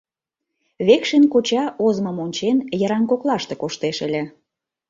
Векшин 0.87 1.23
коча, 1.33 1.63
озымым 1.85 2.17
ончен, 2.25 2.57
йыраҥ 2.79 3.03
коклаште 3.11 3.53
коштеш 3.61 3.97
ыле. 4.07 4.21